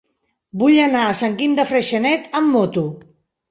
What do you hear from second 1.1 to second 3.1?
Sant Guim de Freixenet amb moto.